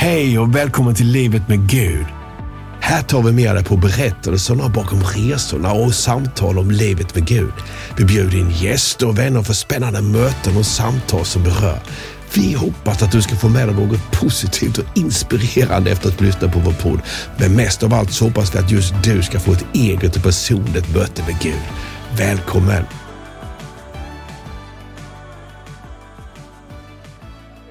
[0.00, 2.06] Hej och välkommen till Livet med Gud.
[2.80, 7.52] Här tar vi med dig på berättelserna bakom resorna och samtal om livet med Gud.
[7.98, 11.78] Vi bjuder in gäster och vänner för spännande möten och samtal som berör.
[12.34, 16.48] Vi hoppas att du ska få med dig något positivt och inspirerande efter att lyssna
[16.48, 17.00] på vår podd.
[17.36, 20.22] Men mest av allt så hoppas vi att just du ska få ett eget och
[20.22, 21.62] personligt möte med Gud.
[22.16, 22.99] Välkommen!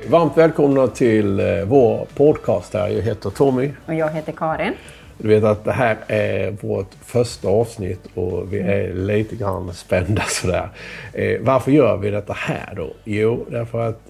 [0.10, 2.90] Varmt välkomna till eh, vår podcast här.
[2.90, 3.72] Jag heter Tommy.
[3.86, 4.74] Och jag heter Karin.
[5.18, 10.22] Du vet att det här är vårt första avsnitt och vi är lite grann spända
[10.28, 10.70] sådär.
[11.14, 12.94] Eh, varför gör vi detta här då?
[13.04, 14.02] Jo, därför att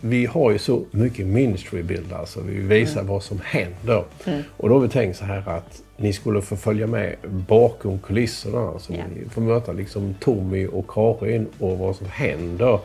[0.00, 3.12] vi har ju så mycket ministrybilder, alltså vi visar mm.
[3.12, 4.04] vad som händer.
[4.24, 4.42] Mm.
[4.56, 7.16] Och då har vi tänkt så här att ni skulle få följa med
[7.48, 8.60] bakom kulisserna.
[8.60, 9.06] Alltså yeah.
[9.14, 12.78] Ni får möta liksom Tommy och Karin och vad som händer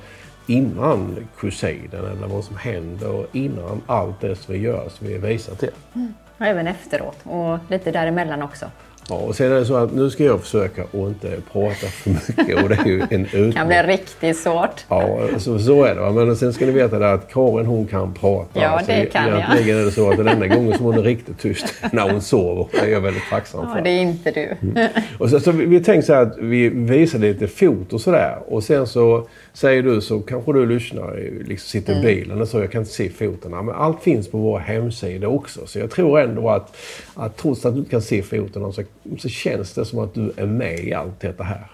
[0.47, 5.55] innan kusinen eller vad som händer innan allt det som vi gör som vi visar
[5.55, 5.71] till.
[5.95, 6.13] Mm.
[6.37, 8.65] Och även efteråt och lite däremellan också.
[9.09, 12.09] Ja, och sen är det så att nu ska jag försöka att inte prata för
[12.09, 13.49] mycket och det är ju en utmaning.
[13.49, 14.85] Det kan bli riktigt svårt.
[14.87, 16.11] Ja, så, så är det.
[16.11, 18.61] Men sen ska ni veta det att Karin hon kan prata.
[18.61, 19.37] Ja, alltså, det kan jag.
[19.37, 22.21] Egentligen är det så att den enda gången som hon är riktigt tyst när hon
[22.21, 22.67] sover.
[22.71, 23.77] Det är jag väldigt tacksam för.
[23.77, 24.55] Ja, det är inte du.
[24.61, 24.87] Mm.
[25.17, 28.37] Och så, så vi, vi tänkte så här att vi visar lite fot och sådär.
[28.47, 32.05] Och sen så säger du så kanske du lyssnar, liksom sitter i mm.
[32.05, 33.51] bilen och så, jag kan inte se foten.
[33.51, 35.65] Men allt finns på vår hemsida också.
[35.65, 36.77] Så jag tror ändå att,
[37.15, 38.83] att trots att du inte kan se foten så,
[39.19, 41.67] så känns det som att du är med i allt detta här.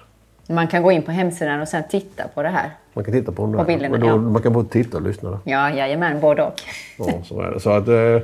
[0.49, 2.69] Man kan gå in på hemsidan och sen titta på det här.
[2.93, 4.17] Man kan titta på, på bilderna, då, ja.
[4.17, 5.29] Man kan både titta och lyssna?
[5.29, 5.39] Då.
[5.43, 6.53] Ja, jajamän, både och.
[6.97, 7.59] Ja, så är det.
[7.59, 8.19] Så att, eh,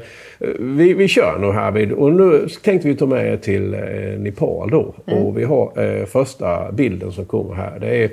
[0.60, 3.80] vi, vi kör nu här vid, och nu tänkte vi ta med er till eh,
[4.20, 4.94] Nepal då.
[5.06, 5.24] Mm.
[5.24, 7.80] Och vi har eh, första bilden som kommer här.
[7.80, 8.12] Det är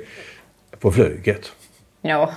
[0.81, 1.51] på flyget.
[2.01, 2.31] Ja.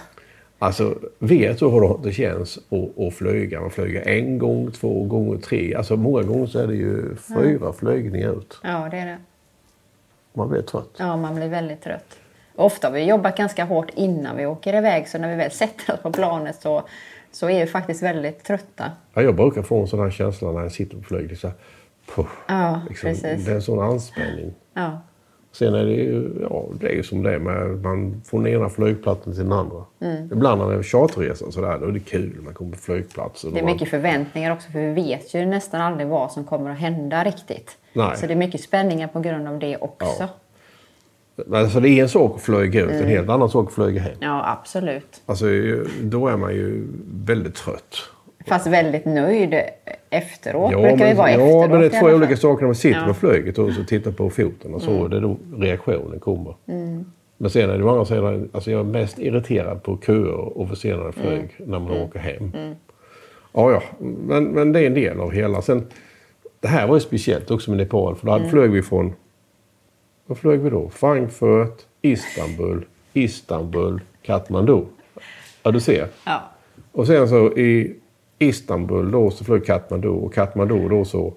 [0.58, 3.60] Alltså, vet du hur det känns att, att flyga?
[3.60, 5.74] Man flyger en gång, två gånger, tre.
[5.74, 7.72] Alltså många gånger så är det ju fyra ja.
[7.72, 8.58] flygningar ut.
[8.62, 9.18] Ja, det är det.
[10.32, 10.90] Man blir trött.
[10.96, 12.18] Ja, man blir väldigt trött.
[12.56, 15.94] Ofta har vi jobbat ganska hårt innan vi åker iväg så när vi väl sätter
[15.94, 16.82] oss på planet så,
[17.32, 18.92] så är vi faktiskt väldigt trötta.
[19.14, 21.38] Ja, jag brukar få en sån här känsla när jag sitter på flyget.
[21.38, 21.56] Så här,
[22.48, 23.44] ja, liksom, precis.
[23.44, 24.54] Det är en sån anspänning.
[24.74, 25.00] Ja.
[25.54, 28.52] Sen är det ju, ja, det är ju som det är med, man från den
[28.52, 29.84] ena flygplatsen till den andra.
[30.00, 30.32] Mm.
[30.32, 32.36] Ibland när det är charterresa sådär, då är det kul.
[32.44, 33.54] Man kommer på flygplatsen.
[33.54, 36.78] Det är mycket förväntningar också för vi vet ju nästan aldrig vad som kommer att
[36.78, 37.76] hända riktigt.
[37.92, 38.16] Nej.
[38.16, 40.28] Så det är mycket spänningar på grund av det också.
[41.36, 41.58] Ja.
[41.58, 43.02] Alltså det är en sak att flyga ut, mm.
[43.02, 44.16] en helt annan sak att flyga hem.
[44.20, 45.22] Ja, absolut.
[45.26, 45.46] Alltså,
[46.00, 47.96] då är man ju väldigt trött.
[48.46, 49.54] Fast väldigt nöjd
[50.10, 51.70] efteråt ja, brukar vi vara ja, efteråt.
[51.70, 53.06] Men det är två olika saker när man sitter ja.
[53.06, 54.90] på flyget och så tittar på foten och så.
[54.90, 55.10] Mm.
[55.10, 56.54] Det är då reaktionen kommer.
[56.66, 57.04] Mm.
[57.36, 60.68] Men sen är det å andra sidan, alltså jag är mest irriterad på köer och
[60.68, 61.50] försenade flyg mm.
[61.58, 62.02] när man mm.
[62.02, 62.52] åker hem.
[62.54, 62.74] Mm.
[63.52, 65.62] Ja, ja, men, men det är en del av hela.
[65.62, 65.86] Sen,
[66.60, 68.50] det här var ju speciellt också med Nepal för då mm.
[68.50, 69.12] flög vi från,
[70.26, 70.88] vad flög vi då?
[70.88, 74.80] Frankfurt, Istanbul, Istanbul, Kathmandu.
[75.62, 76.08] Ja, du ser.
[76.24, 76.42] Ja.
[76.92, 77.96] Och sen så i
[78.38, 81.34] Istanbul då så flög Katmandu och Katmandu då så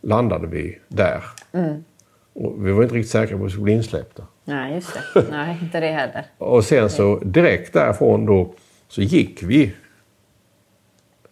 [0.00, 1.22] landade vi där.
[1.52, 1.84] Mm.
[2.32, 4.26] Och vi var inte riktigt säkra på att vi skulle bli insläppta.
[4.44, 5.24] Nej, just det.
[5.30, 6.26] Nej, inte det heller.
[6.38, 8.54] och sen så direkt därifrån då
[8.88, 9.72] så gick vi.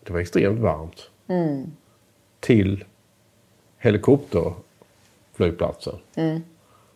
[0.03, 1.11] Det var extremt varmt.
[1.29, 1.67] Mm.
[2.41, 2.85] Till
[3.79, 5.95] helikopterflygplatsen.
[6.15, 6.43] Mm.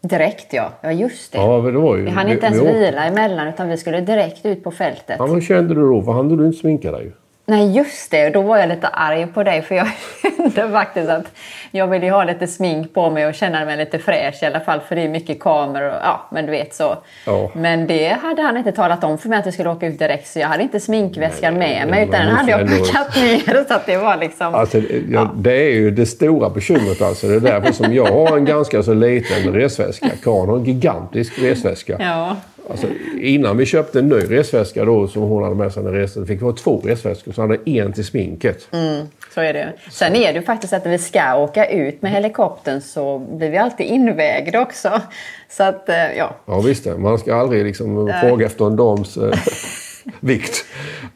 [0.01, 1.39] Direkt ja, ja just det.
[1.39, 4.47] Ja, det var ju, vi hann inte ens vi vila emellan utan vi skulle direkt
[4.47, 5.17] ut på fältet.
[5.19, 6.03] Ja, hur kände du då?
[6.03, 7.13] För hann du inte sminka dig?
[7.49, 9.89] Nej just det, då var jag lite arg på dig för jag
[10.23, 11.33] kände faktiskt att
[11.71, 14.81] jag ville ha lite smink på mig och känna mig lite fräsch i alla fall
[14.89, 16.97] för det är mycket kameror och ja, men du vet så.
[17.27, 17.51] Ja.
[17.55, 20.29] Men det hade han inte talat om för mig att vi skulle åka ut direkt
[20.29, 23.75] så jag hade inte sminkväskan Nej, med mig utan den hade jag packat ner så
[23.75, 24.55] att det var liksom...
[24.55, 25.31] Alltså, ja, ja.
[25.37, 27.27] Det är ju det stora bekymret alltså.
[27.27, 30.11] Det är därför som jag har en ganska så liten resväska.
[30.23, 31.97] Karin har en gigantisk resväska.
[32.01, 32.37] Ja.
[32.71, 32.87] Alltså,
[33.21, 36.41] innan vi köpte en ny resväska då som hon hade med sig när resten fick
[36.41, 37.33] vi ha två resväskor.
[37.33, 38.69] Så hade en till sminket.
[38.73, 39.73] Mm, så är det.
[39.91, 43.51] Sen är det ju faktiskt att när vi ska åka ut med helikoptern så blir
[43.51, 45.01] vi alltid invägda också.
[45.49, 46.37] Så att, eh, ja.
[46.47, 46.99] Ja visst det.
[46.99, 48.21] Man ska aldrig liksom äh.
[48.21, 49.39] fråga efter en dams eh,
[50.21, 50.65] vikt.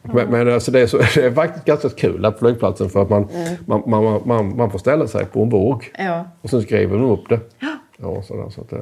[0.02, 3.10] Men, men alltså det, är så, det är faktiskt ganska kul på flygplatsen för att
[3.10, 3.54] man, mm.
[3.66, 5.90] man, man, man, man, får ställa sig på en våg.
[5.98, 6.24] Ja.
[6.42, 7.40] Och sen skriver de upp det.
[7.58, 7.76] Ja.
[8.02, 8.72] Ja, sådär, så att,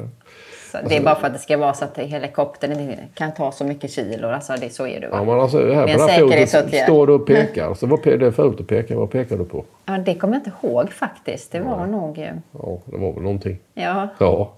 [0.71, 3.53] så alltså, det är bara för att det ska vara så att helikoptern kan ta
[3.53, 4.29] så mycket kilo.
[4.29, 5.09] Alltså det, så är det.
[5.09, 5.17] Va?
[5.17, 7.75] Ja, men alltså, här på den här står du och pekar.
[7.75, 8.97] Så vad det är förut att peka.
[8.97, 9.65] Vad pekar du på?
[9.87, 11.53] Ja, det kommer jag inte ihåg faktiskt.
[11.53, 11.87] Det var ja.
[11.87, 12.19] nog...
[12.19, 13.59] Ja, det var väl någonting.
[13.75, 14.09] Ja.
[14.19, 14.53] ja.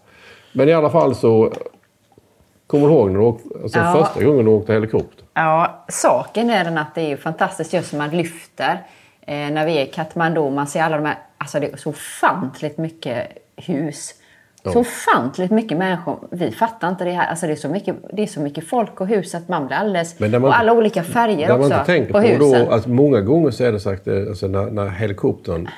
[0.52, 1.52] Men i alla fall så...
[2.66, 4.04] Kommer du ihåg när du åkte, alltså ja.
[4.04, 5.24] första gången du åkte helikopter?
[5.34, 8.82] Ja, saken är den att det är fantastiskt just när man lyfter
[9.20, 10.50] eh, när vi är i Katmandu.
[10.50, 14.14] Man ser alla de här, alltså det är så ofantligt mycket hus.
[14.64, 16.28] Så ofantligt mycket människor.
[16.30, 17.26] Vi fattar inte det här.
[17.26, 19.76] Alltså det, är så mycket, det är så mycket folk och hus att man blir
[19.76, 20.20] alldeles...
[20.20, 22.66] Man och alla olika färger också man inte på på, husen.
[22.66, 25.68] då, att många gånger så är det sagt, eh, alltså när, när helikoptern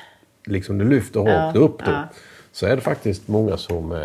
[0.47, 2.09] liksom lyfter rakt upp då, ja.
[2.55, 3.99] Så är det faktiskt många som eh,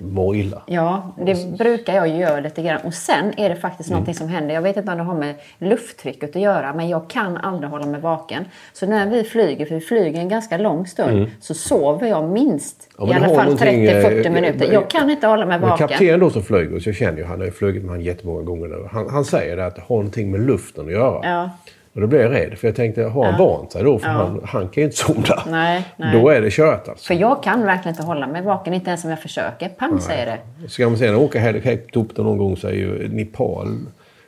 [0.00, 0.62] mår illa.
[0.66, 2.80] Ja, det brukar jag göra lite grann.
[2.84, 3.96] Och sen är det faktiskt Mm.
[3.96, 4.54] någonting som händer.
[4.54, 7.86] Jag vet inte om det har med lufttrycket att göra, men jag kan aldrig hålla
[7.86, 8.44] mig vaken.
[8.72, 12.88] Så när vi flyger, för vi flyger en ganska lång stund, så sover jag minst
[12.98, 13.10] Mm.
[13.10, 14.72] Ja, i alla fall någonting, 30-40 eh, minuter.
[14.72, 15.88] Jag kan inte hålla mig vaken.
[15.88, 18.42] kapten då som flyger, så jag känner ju han har ju flugit med han jättemånga
[18.42, 18.88] gånger nu.
[18.92, 21.20] Han, han säger det att det har någonting med luften att göra.
[21.28, 21.50] Ja.
[21.94, 23.98] Och då blir jag rädd, för jag tänkte, har han vant sig då?
[23.98, 25.42] För han, han kan ju inte somna.
[25.50, 26.20] Nej, nej.
[26.20, 27.06] Då är det kört alltså.
[27.06, 29.68] För jag kan verkligen inte hålla mig vaken, inte ens om jag försöker.
[29.68, 30.68] Pang säger det.
[30.68, 33.78] Ska man sedan åka helikopter någon gång så är ju Nepal,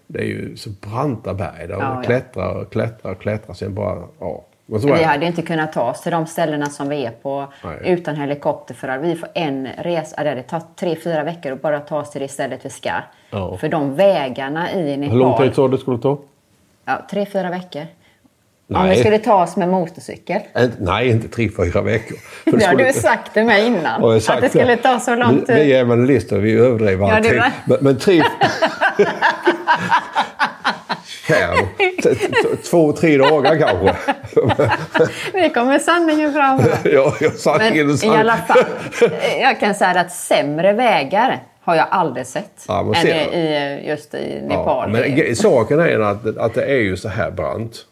[0.07, 1.67] det är ju så branta berg.
[1.69, 2.03] Där Ja, och ja.
[2.03, 3.55] klättrar och klättrar och klättrar.
[3.55, 4.45] Sen bara, ja.
[4.67, 7.79] Vi hade inte kunnat ta oss till de ställena som vi är på Nej.
[7.85, 8.75] utan helikopter.
[8.75, 12.11] För att vi får en resa, det tar tre, fyra veckor att bara ta oss
[12.11, 12.91] till det stället vi ska.
[13.31, 13.57] Ja.
[13.57, 15.13] För de vägarna i Nepal.
[15.13, 16.19] Hur lång tid sa du det skulle ta?
[16.85, 17.83] Ja, tre, fyra veckor.
[18.75, 18.91] Om Nej.
[18.97, 20.41] vi skulle ta oss med motorcykel.
[20.79, 22.17] Nej, inte tre, fyra veckor.
[22.45, 24.21] För Det har skulle- du sagt till mig innan.
[24.21, 25.57] Sagt att det skulle ta så lång Vi, vi tid.
[25.73, 28.23] är evangelister, vi överdriver Ja, det är Men, men tre...
[32.71, 33.95] Två, tre dagar kanske.
[35.33, 36.61] Nu kommer sanningen fram.
[36.85, 38.65] ja, jag sa Men i alla fall,
[39.41, 42.65] jag kan säga att sämre vägar har jag aldrig sett.
[42.69, 44.91] Ja, men än i, just i Ja, Nepal.
[44.91, 47.87] men ge- saken är att, att det är ju så här brant.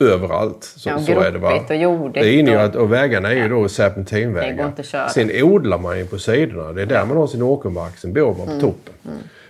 [0.00, 0.64] Överallt.
[0.64, 1.60] Så, Ja, så är det, va?
[1.68, 3.68] och jordigt Det är inne ju och- att, och vägarna är ju då Det går
[3.68, 4.66] serpentinvägar.
[4.66, 5.08] inte att köra.
[5.08, 6.72] Sen odlar man ju på sidorna.
[6.72, 7.96] Det är där man har sin åkermark.
[7.98, 8.60] Sen bor man på Mm.
[8.60, 8.94] toppen.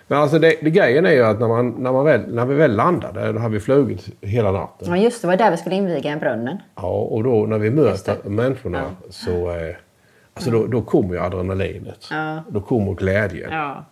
[0.06, 2.54] Men alltså det, det grejen är ju att när, man, när, man väl, när vi
[2.54, 4.88] väl landade, då har vi flugit hela natten.
[4.90, 5.28] Ja, just det.
[5.28, 6.56] var där vi skulle inviga en brunnen.
[6.76, 9.74] Ja, och då när vi möter människorna så eh,
[10.34, 12.08] alltså då, då kommer ju adrenalinet.
[12.10, 12.42] Ja.
[12.48, 13.52] Då kommer glädjen.
[13.52, 13.84] Ja.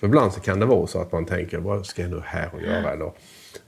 [0.00, 2.50] För ibland så kan det vara så att man tänker, vad ska jag nu här
[2.54, 2.92] och göra?
[2.92, 3.12] Eller,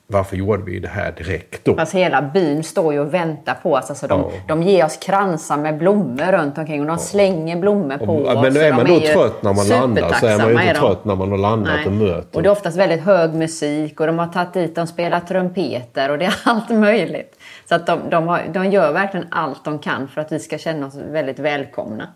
[0.07, 1.75] varför gjorde vi det här direkt då?
[1.77, 3.91] Fast hela byn står ju och väntar på oss.
[3.91, 4.31] Alltså de, Ja.
[4.49, 8.43] de ger oss kransar med blommor runt omkring och de slänger blommor på Och- oss.
[8.43, 10.75] men är man då ju trött när man landar så är man ju inte är
[10.75, 11.87] trött när man har landat Nej.
[11.87, 12.37] och möter.
[12.37, 16.11] Och det är oftast väldigt hög musik och de har tagit dit, de spelar trumpeter
[16.11, 17.39] och det är allt möjligt.
[17.69, 20.59] Så att de, de, har, de gör verkligen allt de kan för att vi ska
[20.59, 22.09] känna oss väldigt välkomna.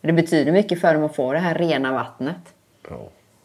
[0.00, 2.36] Det betyder mycket för dem att få det här rena vattnet.
[2.90, 2.96] Ja.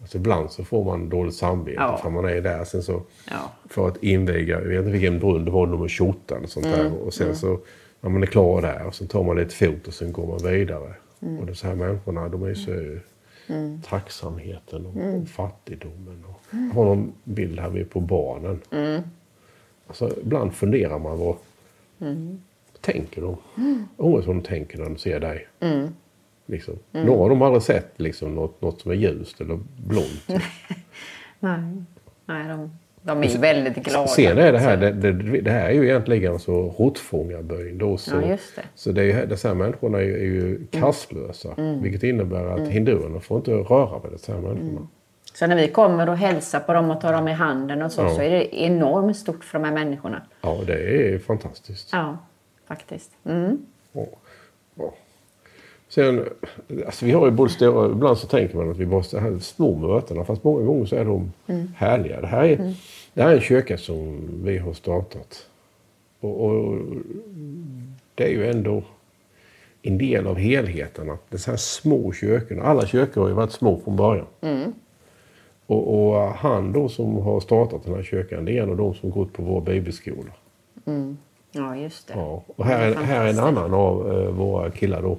[0.02, 1.98] Alltså ibland så får man dåligt samvete Ja.
[1.98, 2.64] för man är där.
[2.64, 3.02] Sen så
[3.32, 3.52] Ja.
[3.70, 6.80] för att inviga, jag vet inte vilken brunn det var, nummer 28 eller sånt Mm.
[6.80, 6.94] där.
[6.98, 7.60] Och sen så
[8.02, 10.52] när man är klar där och sen tar man lite fot och sen går man
[10.52, 10.94] vidare.
[11.22, 11.40] Mm.
[11.40, 12.98] Och de så här människorna, de är så
[13.90, 15.26] tacksamheten och Mm.
[15.26, 16.24] fattigdomen.
[16.28, 18.60] Och, jag har någon bild här på barnen.
[18.72, 19.02] Mm.
[19.88, 21.36] Alltså, ibland funderar man vad
[22.82, 23.38] tänker de?
[23.58, 23.86] Mm.
[23.98, 25.48] Undrar vad de tänker när de ser dig.
[26.50, 26.74] Liksom.
[26.92, 30.28] Några av dem har aldrig sett liksom, något, något som är ljust eller blont.
[31.40, 31.60] Nej,
[32.26, 32.72] Nej de,
[33.02, 34.08] de är ju väldigt glada.
[34.08, 37.78] Sen är det här, det, det, det här är ju egentligen alltså råttfångarbyn.
[37.78, 38.40] Då, så, Ja, det.
[38.76, 41.50] så det är, dessa här människorna är ju, är ju kastlösa.
[41.82, 44.88] Vilket innebär att hinduerna får inte röra vid dessa här människorna.
[45.34, 48.02] Så när vi kommer och hälsar på dem och tar dem i handen och så,
[48.02, 48.10] Ja.
[48.10, 50.22] så är det enormt stort för de här människorna.
[50.42, 50.74] Ja, det
[51.14, 51.90] är fantastiskt.
[51.92, 52.18] Ja,
[52.68, 53.12] faktiskt.
[53.26, 53.66] Mm.
[53.92, 54.06] Ja.
[55.90, 56.26] Sen,
[56.86, 59.76] alltså vi har ju både stora, ibland så tänker man att vi måste ha små
[59.76, 61.32] mötena fast många gånger så är de
[61.76, 62.22] härliga.
[62.22, 62.74] Det här är,
[63.14, 65.46] det här är en kyrka som vi har startat.
[66.20, 66.78] Och, och
[68.16, 68.84] det är ju ändå
[69.82, 71.10] en del av helheten.
[71.10, 74.26] Att de här små kyrkorna, alla kyrkor har ju varit små från början.
[75.66, 78.94] Och, och han då som har startat den här kyrkan, det är en av de
[78.94, 80.32] som gått på vår bibelskola.
[81.52, 82.14] Ja, just det.
[82.14, 85.18] Ja, och här är, här är en annan av eh, våra killar då.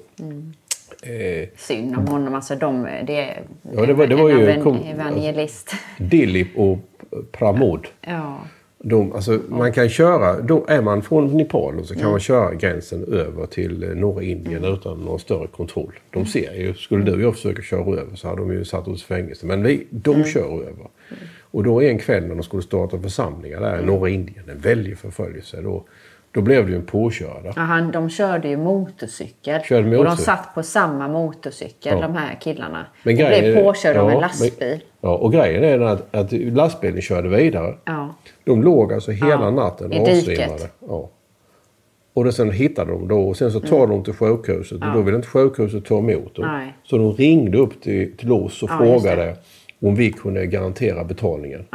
[1.02, 2.34] Eh, Synd om honom.
[2.34, 3.38] Alltså de, det
[3.74, 5.72] Ja, det var- det var ju- kom- evangelist.
[5.98, 6.78] Dilip och
[7.32, 7.86] Pramod.
[8.00, 8.38] Ja.
[8.80, 13.04] De, alltså, man kan köra, då är man från Nepal så kan man köra gränsen
[13.04, 15.92] över till eh, norra Indien utan någon större kontroll.
[16.10, 18.88] De ser ju, skulle du och jag försöka köra över så hade de ju satt
[18.88, 19.46] oss i fängelse.
[19.46, 20.86] Men vi, de kör över.
[21.50, 24.98] Och då en kväll när de skulle starta församlingar där i norra Indien, en väldig
[24.98, 25.84] förföljelse, då,
[26.32, 27.52] då blev det ju en påkörda.
[27.56, 29.60] Ja, han, de körde ju motorcykel.
[29.62, 30.24] Körde och de motorcykel.
[30.24, 32.00] satt på samma motorcykel, Ja.
[32.00, 32.86] de här killarna.
[33.02, 34.68] Men grejen blev påkörda av ja, en lastbil.
[35.00, 37.74] Men, ja, och grejen är att, att lastbilen körde vidare.
[37.84, 38.14] Ja.
[38.44, 40.68] De låg alltså hela Ja, natten i avsvimmade.
[40.88, 41.10] Ja.
[42.14, 45.00] Och då sen hittade de då och sen så tar de till sjukhuset och då
[45.02, 46.46] ville inte sjukhuset ta emot dem.
[46.46, 46.74] Nej.
[46.84, 49.36] Så de ringde upp till, till oss och frågade
[49.82, 51.66] om vi kunde garantera betalningen.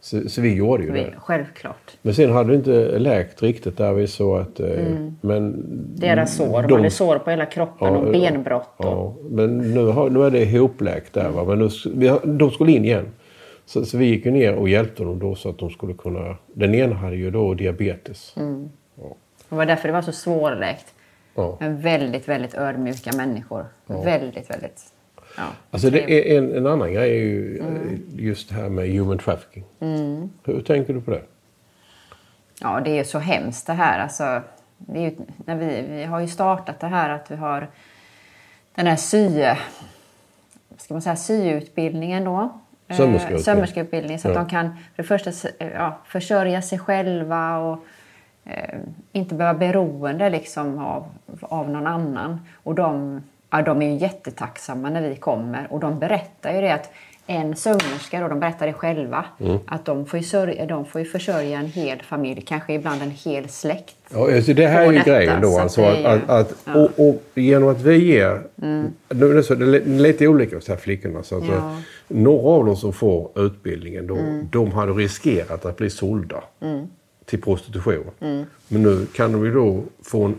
[0.00, 0.20] Ja.
[0.22, 1.14] Så, så vi gjorde ju Vi, det.
[1.18, 1.96] självklart.
[2.02, 4.60] Men sen hade det inte läkt riktigt där vi så att...
[4.60, 4.68] eh,
[5.20, 5.62] Men
[5.96, 6.62] Deras sår.
[6.62, 8.68] De De- hade sår på hela kroppen och benbrott.
[8.76, 11.28] Och, Ja, men nu, har, nu är det ihopläkt där.
[11.28, 11.44] Va?
[11.44, 13.06] Men nu, vi de skulle in igen.
[13.66, 16.36] Så, så vi gick ju ner och hjälpte dem då så att de skulle kunna...
[16.46, 18.34] Den ena hade ju då diabetes.
[19.48, 20.94] det var därför det var så svårläkt.
[21.34, 21.56] Ja.
[21.60, 23.64] Men väldigt, väldigt ödmjuka människor.
[23.86, 24.80] Väldigt, väldigt...
[25.40, 28.88] Ja, Alltså det är en, en annan grej är ju eh, just det här med
[28.92, 29.64] human trafficking.
[30.44, 31.22] Hur tänker du på det?
[32.60, 33.98] Ja, det är ju så hemskt det här.
[33.98, 34.42] Alltså,
[34.78, 37.68] det ju, när vi, vi har ju startat det här att vi har
[38.74, 39.44] den här sy...
[40.76, 42.60] Ska man säga syutbildningen då?
[42.88, 42.96] Eh,
[43.38, 44.18] Sömmerskeutbildning.
[44.18, 44.40] Så att Ja.
[44.40, 47.84] de kan för det första eh, ja, försörja sig själva och
[48.44, 48.78] eh,
[49.12, 51.04] inte behöva beroende liksom av,
[51.42, 52.40] av någon annan.
[52.62, 55.66] Och de, ja, de är ju jättetacksamma när vi kommer.
[55.70, 56.90] Och de berättar ju det att
[57.26, 59.58] en sömmerska, då, de berättar det själva, Mm.
[59.66, 63.48] att de får, ju sörja, de får försörja en hel familj, kanske ibland en hel
[63.48, 63.96] släkt.
[64.12, 65.48] Ja, alltså det här är ju detta, grejen då.
[65.50, 66.72] så att Alltså att, är ju- att, att, ja.
[66.72, 66.84] Mm.
[66.96, 68.42] och, och genom att vi ger...
[68.54, 71.22] Nu är det, så, det är lite olika här flickorna.
[71.22, 71.58] Så alltså, Ja.
[71.58, 71.82] Mm.
[72.24, 74.18] Några av dem som får utbildningen, då,
[74.50, 76.42] de hade riskerat att bli sålda
[77.24, 78.10] till prostitution.
[78.20, 78.44] Mm.
[78.68, 80.34] Men nu kan de ju då få en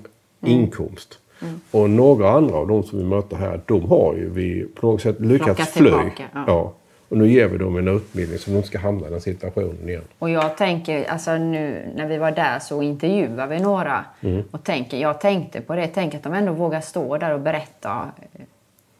[0.45, 1.19] inkomst.
[1.41, 1.61] Mm.
[1.71, 5.01] Och några andra av de som vi möter här, de har ju vi på något
[5.01, 5.83] sätt lyckats fly.
[5.85, 6.73] tillbaka, ja.
[7.09, 9.89] Och nu ger vi dem en utbildning så de inte ska hamna i den situationen
[9.89, 10.03] igen.
[10.19, 14.05] Och jag tänker, alltså nu när vi var där så intervjuade vi några.
[14.21, 14.43] Mm.
[14.51, 18.11] Och tänker, jag tänkte på det, tänk att de ändå vågar stå där och berätta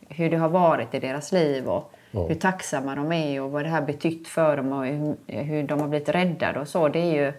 [0.10, 2.28] hur det har varit i deras liv och Ja.
[2.28, 5.80] hur tacksamma de är och vad det här betytt för dem och hur, hur de
[5.82, 6.88] har blivit räddade och så.
[6.88, 7.34] Det är ju,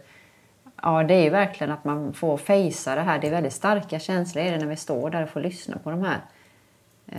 [0.83, 3.19] ja, det är ju verkligen att man får fejsa det här.
[3.19, 5.91] Det är väldigt starka känslor är det när vi står där och får lyssna på
[5.91, 6.19] de här
[7.13, 7.19] eh,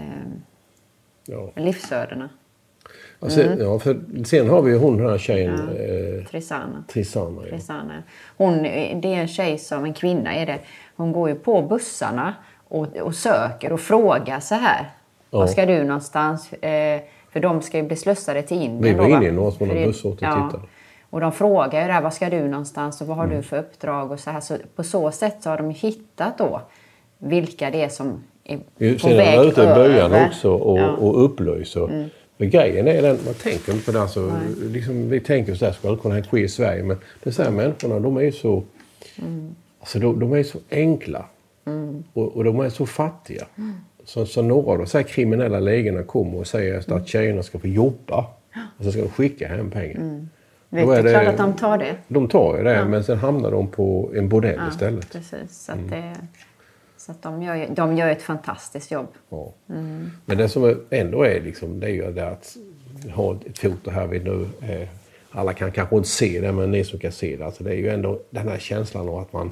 [1.25, 1.49] Ja.
[1.55, 2.29] livsödena.
[3.19, 6.83] Ja, sen, ja, för sen har vi ju hon den här tjejen, eh, Trisana.
[6.87, 7.41] Trissana.
[7.43, 7.49] Ja.
[7.49, 8.03] Kristanne.
[8.37, 10.59] Hon, det är en tjej som, en kvinna är det,
[10.95, 12.33] hon går ju på bussarna
[12.67, 14.89] och, och söker och frågar så här.
[15.29, 15.39] Ja.
[15.39, 16.53] Var ska du någonstans?
[16.53, 18.81] Eh, för de ska ju bli slussade till Indien.
[18.81, 20.59] Vi var inne i någon För det- buss och tittade.
[21.13, 23.37] Och de frågar ju där, var ska du någonstans och vad har Mm.
[23.37, 24.39] du för uppdrag och så här.
[24.39, 26.61] Så på så sätt så har de hittat då
[27.17, 30.27] vilka det är som är Vi på Sen är väg man ute i över.
[30.27, 30.83] också och, Ja.
[30.83, 30.95] Mm.
[30.95, 32.09] och upplyser.
[32.37, 34.01] Men grejen är den, man tänker inte på det.
[34.01, 36.83] Alltså, liksom, vi tänker så här, skulle det kunna ske i Sverige?
[36.83, 38.63] Men dessa här människorna, de är ju så,
[39.21, 39.55] Mm.
[39.79, 41.25] alltså, de, de är så enkla.
[42.13, 43.45] Och, och de är så fattiga.
[43.57, 43.73] Mm.
[44.05, 47.59] Så, så några av de så här kriminella ligorna kommer och säger att tjejerna ska
[47.59, 48.25] få jobba.
[48.77, 50.25] Och så ska de skicka hem pengar.
[50.73, 51.95] Vet, det är klart att de tar det.
[52.07, 55.11] De tar ju det, men sen hamnar de på en bordell Ja, istället.
[55.13, 55.65] Precis.
[55.65, 55.85] Så, Mm.
[55.85, 56.13] att det,
[56.97, 59.07] så att de, gör, de gör ett fantastiskt jobb.
[59.29, 59.53] Ja.
[59.69, 60.11] Mm.
[60.25, 62.57] Men det som ändå är, liksom, det är ju det att
[63.15, 64.47] ha ett foto här vid nu.
[64.61, 64.87] Eh,
[65.31, 67.45] alla kan kanske inte se det, men ni som kan se det.
[67.45, 69.51] Alltså det är ju ändå den här känslan av att man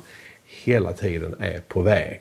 [0.64, 2.20] hela tiden är på väg.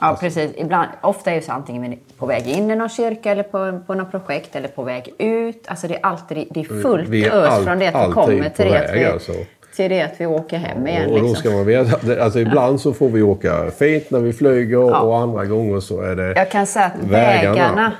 [0.00, 0.50] Ja, precis.
[0.56, 3.94] Ibland, ofta är det så antingen på väg in i någon kyrka eller på, på
[3.94, 5.64] något projekt eller på väg ut.
[5.68, 8.12] Alltså det är alltid det är fullt Vi är ös all- från det att vi
[8.12, 9.32] kommer till det, väg, vi, alltså.
[9.76, 11.06] till det att vi åker hem igen.
[11.06, 11.36] Och, och då liksom.
[11.50, 15.44] ska man veta, alltså ibland så får vi åka fint när vi flyger och andra
[15.44, 17.54] gånger så är det Jag kan säga att vägarna.
[17.54, 17.92] vägarna...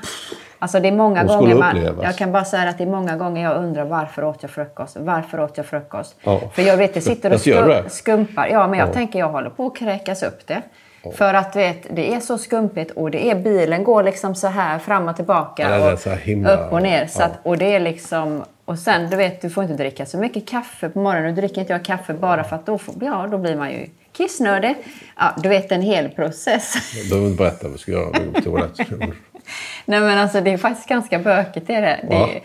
[0.59, 1.77] Alltså det är många gånger man.
[2.01, 4.97] Jag kan bara säga att det är många gånger jag undrar varför åt jag frukost?
[4.99, 6.15] Varför åt jag frukost?
[6.23, 6.41] Ja.
[6.53, 7.89] För jag vet, det sitter och Jag gör sku- det.
[7.89, 8.47] skumpar.
[8.51, 8.93] Ja, men jag Ja.
[8.93, 10.61] tänker jag håller på att kräkas upp det.
[11.11, 14.79] För att vet, det är så skumpigt och det är bilen går liksom så här
[14.79, 15.69] fram och tillbaka.
[15.69, 17.07] Ja, det och himla- upp och ner.
[17.07, 18.43] Så att, och det är liksom...
[18.65, 21.35] Och sen, du vet, du får inte dricka så mycket kaffe på morgonen.
[21.35, 23.87] Nu dricker inte jag kaffe bara för att då, får, ja, då blir man ju
[24.11, 24.75] kissnödig.
[25.17, 26.75] Ja, du vet, en hel process.
[26.95, 28.11] Jag behöver inte berätta vad vi ska göra.
[29.85, 31.67] Nej men alltså det är faktiskt ganska bökigt.
[31.67, 31.99] Det är det.
[32.09, 32.29] det Ja.
[32.29, 32.41] är,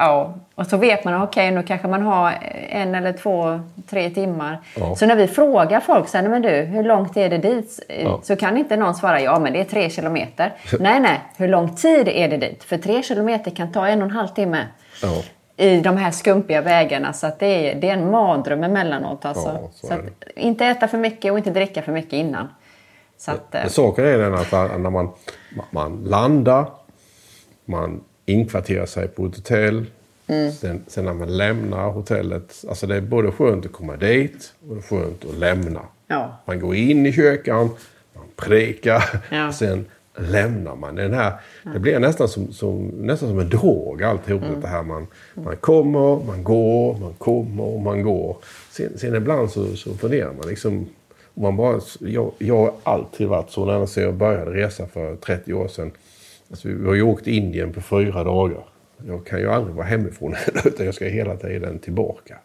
[0.00, 0.34] ja.
[0.54, 2.38] Och så vet man, okej nu kanske man har
[2.68, 4.60] en eller två, tre timmar.
[4.76, 4.96] Ja.
[4.96, 7.80] Så när vi frågar folk, "Nej, men du, hur långt är det dit?
[8.04, 8.20] Ja.
[8.22, 10.52] Så kan inte någon svara, ja men det är tre kilometer.
[10.80, 12.64] nej, nej, hur lång tid är det dit?
[12.64, 14.66] För tre kilometer kan ta en och en halv timme.
[15.02, 15.22] Ja.
[15.56, 17.12] I de här skumpiga vägarna.
[17.12, 19.24] Så det, är, det är en mardröm emellanåt.
[19.24, 19.70] Alltså.
[19.74, 20.00] Så så att,
[20.36, 22.48] inte äta för mycket och inte dricka för mycket innan.
[23.18, 25.10] Så att, eh, saken är den att när man,
[25.70, 26.66] man landar,
[27.64, 29.86] man inkvarterar sig på ett hotell.
[30.26, 30.52] Mm.
[30.52, 34.74] Sen, sen när man lämnar hotellet, alltså det är både skönt att komma dit och
[34.74, 35.80] det är skönt att lämna.
[36.06, 36.36] Ja.
[36.44, 37.70] Man går in i kyrkan,
[38.14, 39.52] man predikar, Ja.
[39.58, 39.86] sen
[40.16, 40.94] lämnar man.
[40.94, 41.32] Den här,
[41.72, 44.42] Det blir nästan som, som, nästan som en drog alltihop.
[44.42, 44.60] Mm.
[44.60, 48.36] Det här man, man kommer, man går, man kommer och man går.
[48.70, 50.86] Sen, sen ibland så, så funderar man liksom.
[51.34, 53.64] och Man bara, jag, jag har alltid varit så.
[53.64, 55.90] När jag började resa för 30 år sedan.
[56.50, 58.64] Alltså, vi har ju åkt till Indien på fyra dagar.
[59.06, 62.38] Jag kan ju aldrig vara hemifrån utan jag ska hela tiden tillbaka.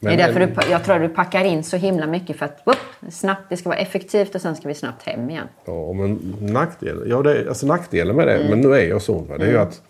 [0.00, 2.62] det är därför du, jag tror att du packar in så himla mycket för att
[2.64, 5.46] upp, snabbt, det ska vara effektivt och sen ska vi snabbt hem igen.
[5.64, 8.50] Ja, men nackdelen, ja, det, alltså nackdelen med det, Mm.
[8.50, 9.82] men nu är jag sån, va, det är ju att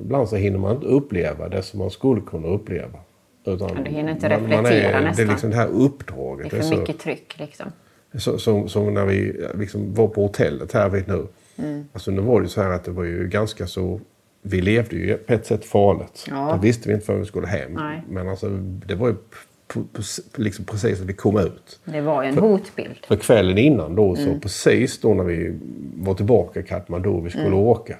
[0.00, 2.98] ibland så hinner man inte uppleva det som man skulle kunna uppleva.
[3.44, 5.26] Utan Ja, du hinner inte man- man reflektera är, Det är nästan.
[5.26, 6.50] liksom det här uppdraget.
[6.50, 7.66] Det är för så- mycket tryck liksom.
[8.14, 11.26] Så, som, som när vi liksom var på hotellet här vid nu.
[11.58, 11.84] Mm.
[11.92, 14.00] Alltså nu var det ju så här att det var ju ganska så...
[14.42, 16.24] Vi levde ju på ett sätt farligt.
[16.30, 16.52] Ja.
[16.60, 17.72] Det visste vi inte förrän vi skulle hem.
[17.72, 18.02] Nej.
[18.08, 18.48] Men alltså
[18.86, 19.14] det var ju
[20.36, 21.80] liksom precis när vi kom ut.
[21.84, 23.06] Det var ju en hotbild.
[23.08, 24.40] För kvällen innan då, så Mm.
[24.40, 25.58] precis då när vi
[25.94, 27.58] var tillbaka i Katmandu vi skulle Mm.
[27.58, 27.96] åka.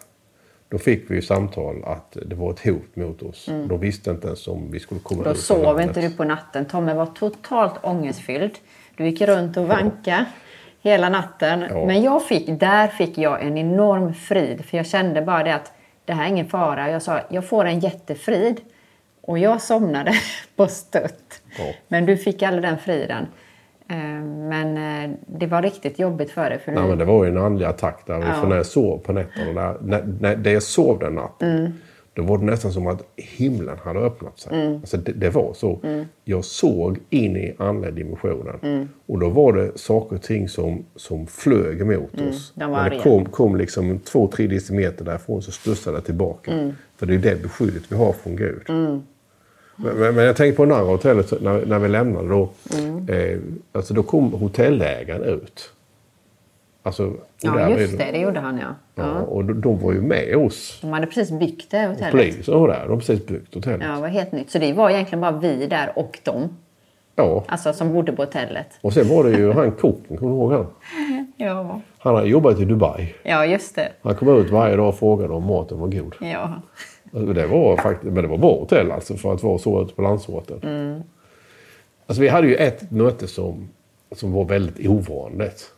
[0.69, 3.49] Då fick vi ju samtal att det var ett hot mot oss.
[3.69, 5.25] De visste inte ens om vi skulle komma Mm.
[5.25, 6.65] Då ut ur sov inte du på natten.
[6.65, 8.51] Tommy var totalt ångestfylld.
[8.97, 10.27] Du gick runt och vanka
[10.83, 11.65] hela natten.
[11.71, 11.87] Ja.
[11.87, 14.65] Men jag fick, där fick jag en enorm frid.
[14.65, 15.73] För jag kände bara det att
[16.05, 16.91] det här är ingen fara.
[16.91, 18.61] Jag sa, jag får en jättefrid.
[19.21, 20.13] Och jag somnade
[20.57, 21.43] på stött.
[21.59, 21.65] Ja.
[21.89, 23.27] Men du fick aldrig den friden.
[23.91, 23.97] Eh,
[24.49, 26.59] Men eh, det var riktigt jobbigt för dig.
[26.59, 28.15] För Nej, du, men det var ju en andlig attack där.
[28.15, 28.35] Ja.
[28.41, 31.73] För när jag sov på nätterna, när, när det jag sov den natten, Mm.
[32.19, 34.61] Då var det nästan som att himlen hade öppnat sig.
[34.61, 34.77] Mm.
[34.77, 35.81] Alltså det, det var så.
[36.25, 38.59] Jag såg in i andliga dimensionen.
[38.63, 38.89] Mm.
[39.07, 42.21] Och då var det saker och ting som, som flög emot oss.
[42.21, 46.03] Mm, de var När det kom, kom liksom två, tre decimeter därifrån så studsade det
[46.03, 46.53] tillbaka.
[46.53, 46.73] Mm.
[46.97, 48.63] För det är det beskyddet vi har från Gud.
[48.69, 49.03] Men,
[49.77, 52.51] men, men jag tänker på det andra hotellet när, när vi lämnade då.
[52.79, 53.09] Mm.
[53.09, 53.39] Eh,
[53.73, 55.71] alltså då kom hotellägaren ut.
[56.83, 58.09] Alltså, ja, just det.
[58.13, 58.75] Det gjorde han, ja.
[58.95, 60.79] Ja, och de, de var ju med oss.
[60.81, 62.11] De hade precis byggt det hotellet.
[62.11, 62.83] Polisen var där.
[62.83, 63.87] De har precis byggt hotellet.
[63.87, 64.51] Ja, det var helt nytt.
[64.51, 66.49] Så det var egentligen bara vi där och de.
[67.17, 67.45] Ja.
[67.49, 68.67] Alltså som bodde på hotellet.
[68.81, 70.67] Och sen var det ju han kocken, kommer du ihåg han?
[71.37, 71.81] Ja.
[71.99, 73.15] Han har jobbat i Dubai.
[73.23, 73.93] Ja, just det.
[74.03, 76.15] Han kom ut varje dag och frågade om maten var god.
[76.21, 76.63] Ja.
[77.13, 79.95] Och Det var faktiskt, men det var bra hotell alltså för att vara så ute
[79.95, 80.61] på landsorten.
[80.63, 81.03] Mm.
[82.07, 83.69] Alltså vi hade ju ett möte som,
[84.13, 85.71] som var väldigt ovanligt.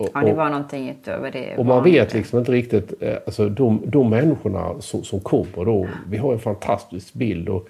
[0.00, 0.26] Och, Mm.
[0.26, 1.56] ja, det var någonting utöver det.
[1.58, 5.86] Och man vet liksom inte riktigt, eh, alltså de, de människorna som, som kommer då,
[6.10, 7.68] vi har en fantastisk bild och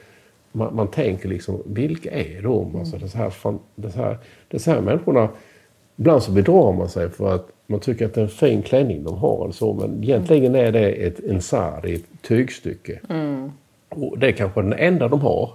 [0.53, 2.77] man, man tänker liksom, vilka är de?
[2.77, 3.59] Alltså det, så här, så
[3.95, 5.29] här, det så här människorna,
[5.97, 9.05] ibland så bedrar man sig för att man tycker att det är en fin klänning
[9.05, 13.01] de har så, men egentligen är det ett en sari, ett tygstycke.
[13.91, 15.51] Och det är kanske den enda de har.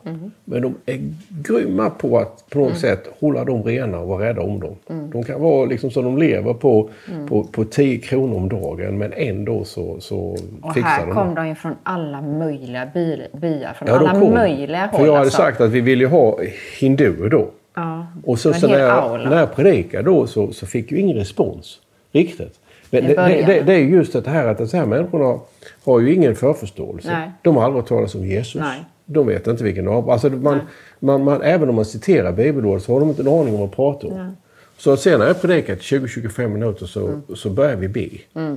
[0.45, 1.11] Men de är
[1.43, 4.75] grymma på att på något sätt hålla dem rena och vara rädda om dem.
[5.11, 6.89] De kan vara liksom så de lever på,
[7.29, 11.35] på, på 10 kronor om dagen men ändå så, så Och fixar här de kom
[11.35, 11.41] det.
[11.41, 13.73] de ju från alla möjliga by, byar.
[13.73, 14.33] Från Ja, alla kom.
[14.33, 14.99] möjliga håll.
[14.99, 15.37] För jag hade alltså.
[15.37, 16.39] sagt att vi ville ju ha
[16.79, 17.47] hinduer då.
[17.75, 21.17] Ja, Och så, så när, jag, när jag predikade då så, så fick jag ingen
[21.17, 21.79] respons
[22.11, 22.59] riktigt.
[23.01, 25.39] Men det, det, det, är just det här att de här människorna
[25.83, 27.11] har ju ingen förförståelse.
[27.11, 27.31] Nej.
[27.41, 28.61] De har aldrig hört talas om Jesus.
[28.61, 28.83] Nej.
[29.05, 30.09] De vet inte vilken av...
[30.09, 30.59] Alltså man,
[30.99, 33.59] man, man, även om man citerar bibelord så har de inte en aning om vad
[33.59, 34.35] man pratar om.
[34.77, 37.21] Så sen när jag predikat 20-25 minuter så, Mm.
[37.35, 38.09] så börjar vi be.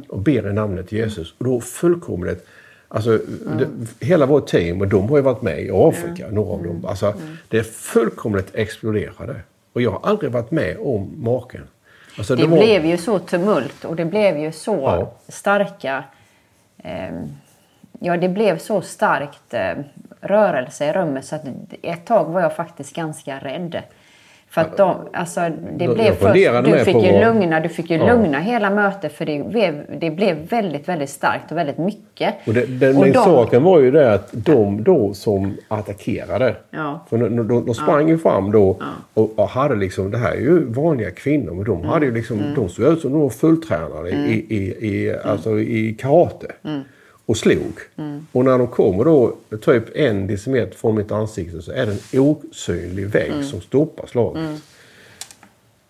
[0.09, 1.35] Och ber i namnet Jesus.
[1.38, 2.46] Och då fullkomligt...
[2.88, 3.59] Alltså, Mm.
[3.59, 6.85] det, hela vårt team, och de har ju varit med i Afrika, några av dem.
[6.87, 7.37] Alltså, Mm.
[7.48, 9.35] Det är fullkomligt exploderade.
[9.72, 11.61] Och jag har aldrig varit med om maken.
[12.18, 15.11] Alltså, Det var- blev ju så tumult och det blev ju så Ja.
[15.28, 16.04] starka...
[16.78, 17.11] Eh,
[18.00, 19.72] ja, det blev så starkt eh,
[20.20, 21.42] rörelse i rummet så att
[21.83, 23.83] ett tag var jag faktiskt ganska rädd.
[24.51, 25.41] För att de, alltså,
[25.77, 26.35] det Jag blev först,
[26.65, 28.07] du fick ju lugna, du fick ju Ja.
[28.15, 32.35] lugna hela mötet för det blev, det blev väldigt, väldigt starkt och väldigt mycket.
[32.47, 36.57] Och det, den, Och de- saken var ju det att de då som attackerade.
[36.71, 37.07] Ja.
[37.11, 38.77] För de, de, de sprang ju fram då
[39.15, 42.41] och, och hade liksom, det här är ju vanliga kvinnor, men de hade ju liksom,
[42.57, 46.47] de såg ut som de var fulltränade i, i, i, alltså i karate.
[47.29, 47.73] Och slog.
[48.33, 52.21] Och när de kommer då typ en decimeter från mitt ansikte så är det en
[52.21, 54.62] osynlig vägg som stoppar slaget.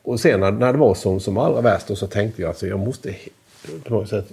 [0.02, 2.78] Och sen när, när det var som, som allra värst så tänkte jag att jag
[2.78, 3.14] måste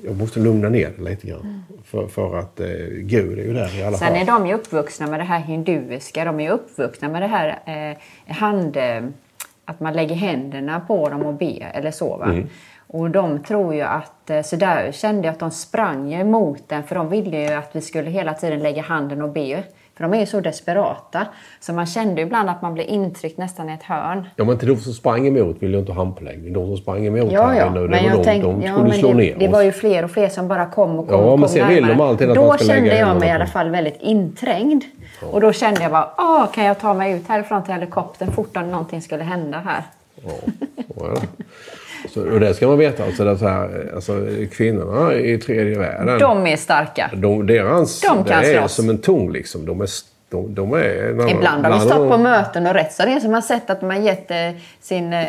[0.04, 1.64] jag måste lugna ner det lite grann.
[1.84, 4.18] För, för att eh, Gud är ju där i alla Sen fall.
[4.22, 6.26] är de ju uppvuxna med det här hinduiska.
[6.26, 7.60] De är ju uppvuxna med det här
[8.28, 8.78] eh, hand...
[8.78, 9.04] Eh,
[9.68, 12.18] att man lägger händerna på dem och ber eller så.
[12.18, 12.44] Va?
[12.96, 14.30] Och de tror ju att...
[14.30, 16.84] Eh, så där kände jag att de sprang ju emot den.
[16.84, 19.64] För de ville ju att vi skulle hela tiden lägga handen och be.
[19.96, 21.28] För de är ju så desperata.
[21.60, 24.30] Så man kände ibland att man blev intryckt nästan i ett hörn.
[24.36, 26.54] Ja, men inte de som sprang emot ville ju inte ha handpåläggning.
[26.54, 27.70] De som sprang emot Ja, här ja.
[27.70, 29.48] nu, det Men var jag de, tänkte, de ja, skulle men slå det, ner det
[29.48, 29.54] oss.
[29.54, 31.20] var ju fler och fler som bara kom och kom.
[31.22, 33.30] Ja, men kom sen vill de alltid att Då man ska kände lägga jag mig
[33.30, 34.84] i alla fall väldigt inträngd.
[35.32, 38.58] Och då kände jag bara, Åh, kan jag ta mig ut härifrån till helikoptern fort
[38.58, 39.84] om någonting skulle hända här?
[40.16, 40.32] Ja,
[40.96, 41.28] det.
[42.10, 43.04] Så, och det ska man veta.
[43.04, 46.20] Alltså, det så här, alltså, kvinnorna i tredje världen.
[46.20, 47.12] De är starka.
[47.16, 48.74] De, deras, De kan det är slåss.
[48.74, 49.66] som en tång liksom.
[49.66, 49.90] De är,
[50.36, 51.14] de, de är...
[51.14, 53.82] när- Ibland har vi stått på möten och rätt så det som har sett att
[53.82, 54.38] man gett eh,
[54.82, 55.24] sin eh,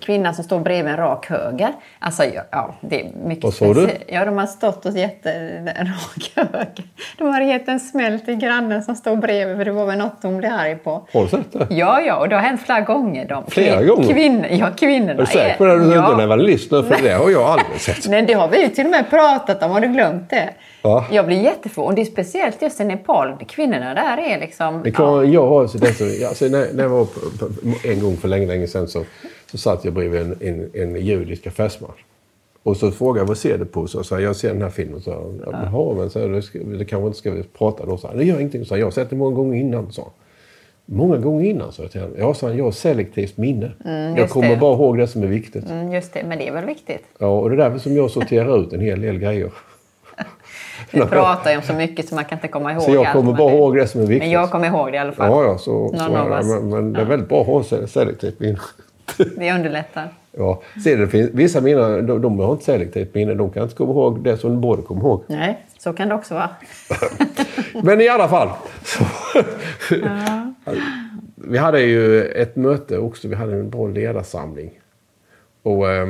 [0.00, 1.72] kvinna som står bredvid en rak höger.
[1.98, 3.88] Alltså ja, det är mycket Vad sa du?
[4.06, 6.84] Ja, de har stått och gett eh, en rak höger.
[7.18, 10.18] De har gett en smäll till grannen som står bredvid för det var väl något
[10.22, 11.06] hon blev arg på.
[11.12, 11.66] Har du sett det?
[11.70, 13.28] Ja, ja, och det har hänt flera gånger.
[13.28, 14.12] De, Flera gånger?
[14.12, 15.78] Kvinn, ja, kvinnorna Är du säker på det?
[15.78, 16.14] Du är ja.
[16.14, 16.82] en evangelist nu?
[16.82, 18.08] För det har jag aldrig sett.
[18.08, 19.70] Nej, det har vi ju till och med pratat om.
[19.70, 20.48] Har du glömt det?
[20.82, 21.06] Ja.
[21.10, 21.96] Jag blir jätteförvånad.
[21.96, 23.44] Det är speciellt just i Nepal.
[23.48, 24.80] Kvinnorna där är liksom...
[24.84, 27.48] Det kan, Jag har så det så, alltså, när, när jag var på, på,
[27.84, 29.04] en gång för länge, länge sedan så,
[29.50, 31.92] så satt jag bredvid en, en, en judisk affärsman.
[32.62, 33.86] Och så frågade jag vad ser du på?
[33.86, 35.00] Så sa jag, jag ser den här filmen.
[35.00, 35.10] Så,
[35.46, 37.96] ja, Jaha, men så, det, ska, det kanske inte ska vi prata då.
[37.96, 38.64] Så, det gör ingenting.
[38.64, 39.92] Så, jag har sett det många gånger innan.
[39.92, 40.08] Så.
[40.86, 42.16] Många gånger innan, sa jag till honom.
[42.18, 43.72] Ja, sa han, jag har selektivt minne.
[43.84, 44.56] jag just kommer det.
[44.56, 45.70] bara ihåg det som är viktigt.
[45.70, 47.04] Mm, just det, men det är väl viktigt.
[47.18, 49.50] Ja, och det är därför som jag sorterar ut en hel del grejer.
[50.90, 53.32] Vi pratar ju om så mycket så man kan inte komma ihåg Så jag kommer
[53.32, 54.22] bara ihåg det som är viktigt.
[54.22, 55.30] Men jag kommer ihåg det i alla fall.
[55.30, 56.44] Ja, ja, så, så är det.
[56.46, 58.58] Men, men det är väldigt bra att ha se- selektivt minne.
[59.36, 60.08] Det underlättar.
[60.32, 60.62] Ja.
[60.84, 63.34] Se, det finns, vissa minnen de, de har inte selektivt minne.
[63.34, 65.24] De kan inte komma ihåg det som de borde komma ihåg.
[65.26, 66.48] Nej, så kan det också vara.
[67.82, 68.48] Men i alla fall.
[68.84, 69.04] Så,
[71.34, 73.28] vi hade ju ett möte också.
[73.28, 74.70] Vi hade en bra ledarsamling.
[75.62, 76.08] Och, eh,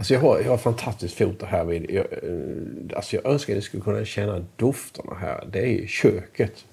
[0.00, 1.64] alltså jag, har, jag har fantastiskt foto här.
[1.64, 5.44] Vid, jag, eh, alltså jag önskar att jag skulle kunna känna dofterna här.
[5.52, 6.64] Det är ju köket.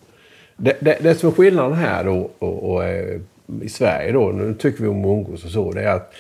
[0.57, 3.19] Det, det, det som är skillnaden här då och, och, eh,
[3.61, 6.13] i Sverige då, nu tycker vi om att umgås och så, det är att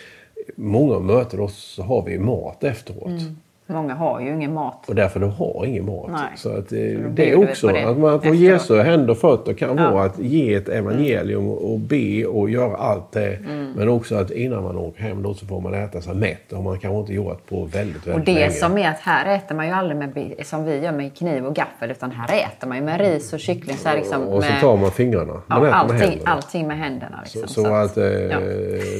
[0.55, 3.07] många möten oss så har vi mat efteråt.
[3.07, 3.37] Mm.
[3.69, 4.89] Många har ju ingen mat.
[4.89, 6.09] Och därför de har ingen mat.
[6.11, 6.21] Nej.
[6.35, 6.77] Så att, eh,
[7.09, 8.35] det vi också det att man får.
[8.35, 9.81] Jesu händer och fötter kan Ja.
[9.81, 9.93] Mm.
[9.93, 13.37] vara att ge ett evangelium och be och göra allt det.
[13.75, 16.53] Men också att innan man åker hem då så får man äta sig mätt.
[16.53, 18.51] Och man kanske inte gjort på väldigt, väldigt Och det länge.
[18.51, 21.55] som är att här äter man ju aldrig med, som vi gör med kniv och
[21.55, 23.75] gaffel utan här äter man ju med ris och kyckling.
[23.77, 25.33] Så här liksom och så tar man fingrarna.
[25.33, 26.31] Man ja, äter med allting, händerna.
[26.31, 27.21] allting med händerna.
[27.25, 27.63] Så, Liksom.
[27.63, 28.39] så att, eh, ja.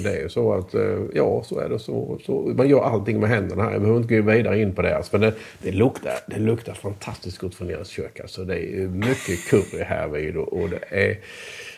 [0.04, 0.82] det är ju så att, eh,
[1.14, 1.80] ja så är det.
[1.80, 3.72] Så, så, man gör allting med händerna här.
[3.72, 4.96] Jag behöver inte gå vidare in på deras.
[4.98, 8.20] Alltså, för det, det, luktar, det luktar fantastiskt gott från deras kök.
[8.20, 11.18] Alltså, det är mycket curry här vid och, och det är...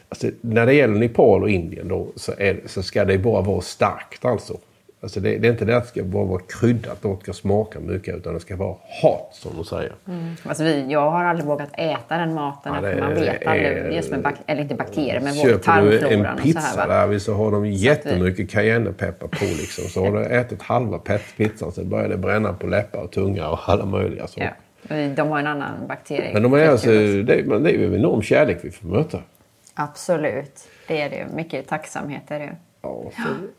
[0.09, 3.61] Alltså, när det gäller Nepal och Indien då, så, är, så ska det bara vara
[3.61, 4.57] starkt alltså.
[5.01, 7.79] Alltså det, det är inte det att det ska bara vara kryddat och ska smaka
[7.79, 9.93] mycket utan det ska vara hot som de säger.
[10.45, 12.73] Alltså vi, jag har aldrig vågat äta den maten.
[12.75, 15.99] Ja, det man vet aldrig, just med bak- eller inte bakterier, men vår Köper du
[15.99, 16.37] en och så här.
[16.37, 17.07] pizza Va?
[17.07, 19.83] där så har de jättemycket cayennepeppar på liksom.
[19.83, 20.99] Så har du ätit halva
[21.37, 24.39] pizzan så börjar det bränna på läppar och tunga och alla möjliga så.
[24.39, 24.49] Ja.
[25.15, 26.29] De har en annan bakterie.
[26.33, 27.23] Men de är alltså, det, är-
[27.59, 29.19] det är ju en enorm kärlek vi får möta.
[29.73, 31.25] Absolut, det är det ju.
[31.35, 32.51] Mycket tacksamhet är det ju.
[32.81, 33.03] Ja,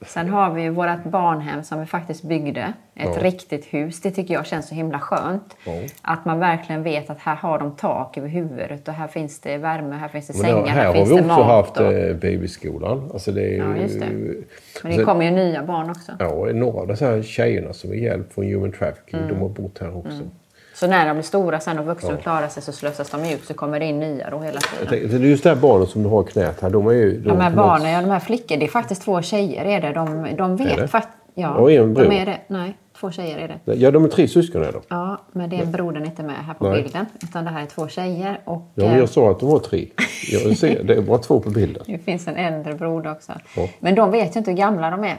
[0.06, 2.72] Sen har vi ju vårt barnhem som vi faktiskt byggde.
[2.94, 3.22] Ett Ja.
[3.22, 4.00] riktigt hus.
[4.00, 5.56] Det tycker jag känns så himla skönt.
[6.02, 9.56] Att man verkligen vet att här har de tak över huvudet och här finns det
[9.58, 11.46] värme, här finns det men sängar, här, här har finns vi det också mat.
[11.46, 11.92] haft och...
[11.92, 13.10] eh, babyskolan.
[13.12, 14.06] Alltså det är, Ja, just det.
[14.06, 14.44] Men
[14.82, 16.12] det alltså, kommer ju nya barn också.
[16.18, 19.28] Ja, några av de här tjejerna som är hjälp från Human Trafficking, Mm.
[19.34, 20.22] de har bott här också.
[20.80, 23.44] Så när de blir stora sen och vuxna och klarar sig så slussas de ut
[23.44, 25.10] så kommer det in nya då hela tiden.
[25.10, 27.20] det är just det här barnen som du har i knät här, de är ju...
[27.20, 29.92] De här barnen, ja, de här flickor, det är faktiskt två tjejer är det.
[29.92, 31.16] De, de Är vet faktiskt...
[31.34, 32.04] Ja, Och en bror?
[32.04, 32.38] de är det.
[32.46, 33.74] Nej, två tjejer är det.
[33.74, 34.80] Ja, de är tre syskon är de.
[34.88, 36.82] Ja, men det är brodern inte med här på Nej.
[36.82, 37.06] bilden.
[37.22, 38.40] Utan det här är två tjejer.
[38.44, 39.86] Och Ja, men eh, jag sa att de var tre.
[40.32, 41.82] Jag ser, det är bara två på bilden.
[41.86, 43.32] det finns en äldre broder också.
[43.56, 43.68] Ja.
[43.78, 45.16] Men de vet ju inte hur gamla de är.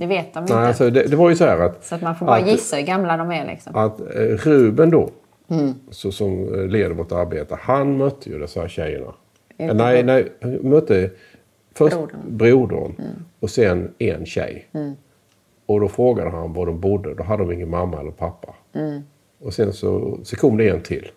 [0.00, 0.68] Det vet de ju Nej, inte.
[0.68, 1.84] alltså, det, det var ju så här att...
[1.84, 3.46] Så att man får bara att, gissa hur gamla de är.
[3.46, 3.76] Liksom.
[3.76, 5.10] Att eh, Ruben då,
[5.50, 5.74] Mm.
[5.90, 9.14] så, som eh, leder vårt arbete, han mötte ju dessa tjejerna.
[9.58, 11.10] Inte nej, nej, han mötte
[11.74, 12.20] först Brodern.
[12.36, 12.92] brodern,
[13.40, 14.66] och sen en tjej.
[14.72, 14.92] Mm.
[15.66, 17.14] Och då frågade han var de bodde.
[17.14, 18.54] Då hade de ingen mamma eller pappa.
[18.74, 19.00] Mm.
[19.40, 21.10] Och sen så, så kom det en till.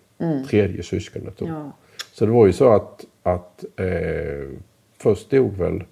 [0.50, 1.38] Tredje syskonet.
[1.38, 1.46] Då.
[1.46, 1.72] Ja.
[2.12, 4.48] Så det var ju så att, att eh,
[4.98, 5.82] först dog väl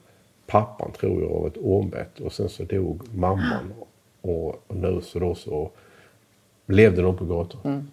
[0.52, 3.72] pappan tror jag av ett ormbett och sen så dog mamman.
[4.20, 5.70] Och, och nu så då så
[6.66, 7.90] levde de på gatan.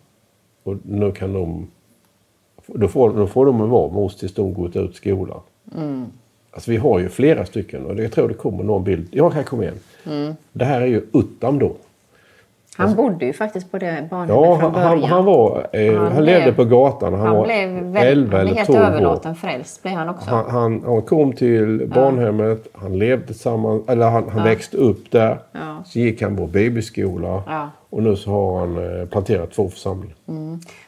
[0.64, 1.68] Och nu kan de...
[2.68, 5.42] Då får, då får de vara med oss tills de gått ut skolan.
[6.52, 9.08] Alltså vi har ju flera stycken och jag tror det kommer någon bild.
[9.12, 9.80] Ja, här kommer en.
[10.54, 11.76] Det här är ju Uttam då.
[12.80, 15.04] Han bodde ju faktiskt på det barnhemmet Ja, från han, början.
[15.04, 17.14] han, han, var, eh, han, Han levde blev- på gatan.
[17.14, 18.84] Han, Han var blev, väldigt, 11 han blev helt 12 år.
[18.86, 19.84] överlåten frälst.
[19.84, 20.30] Blev han också.
[20.30, 25.40] Han, han, kom till barnhemmet, han levde tillsammans, eller han, han växte upp där.
[25.52, 25.60] Ja.
[25.86, 27.70] Så gick han på babyskola Ja.
[27.90, 30.16] och nu så har han eh, planterat två församlingar.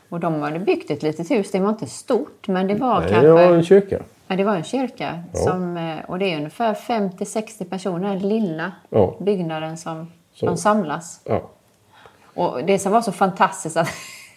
[0.10, 1.52] Och de hade byggt ett litet hus.
[1.52, 3.28] Det var inte stort, men det var Nej, kanske...
[3.28, 4.00] det var en kyrka.
[4.28, 5.20] Ja, det var en kyrka.
[5.34, 9.16] Som, eh, och det är ungefär 50-60 personer, den lilla Ja.
[9.20, 10.46] byggnaden som Så.
[10.46, 11.22] de samlas.
[11.26, 11.42] Ja.
[12.36, 13.88] Och det som var så fantastiskt att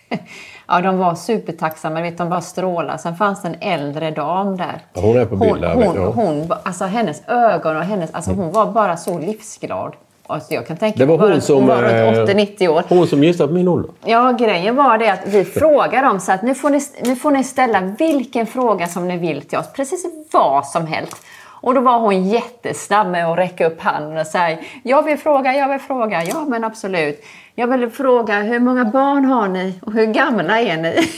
[0.68, 2.00] ja, de var supertacksamma.
[2.00, 2.98] Vet, de bara strålade.
[2.98, 4.80] Sen fanns det en äldre dam där.
[4.92, 8.10] Ja, hon är på bild där, Hon, hon, hon, alltså hennes ögon och hennes...
[8.14, 9.94] Alltså hon var bara så livsglad.
[10.26, 11.56] Alltså jag kan tänka Det var hon som...
[11.56, 12.82] hon var runt eh, 80-90 år.
[12.88, 13.90] Hon som gissade på min ålder.
[14.04, 17.30] Ja, grejen var det att vi frågade dem så att nu får, ni, nu får
[17.30, 19.72] ni ställa vilken fråga som ni vill till oss.
[19.72, 21.16] Precis vad som helst.
[21.64, 25.54] Och då var hon jättesnabb med att räcka upp handen och säga Jag vill fråga,
[25.54, 26.24] jag vill fråga.
[26.24, 27.24] Ja, men absolut.
[27.56, 31.08] Jag vill fråga hur många barn har ni och hur gamla är ni?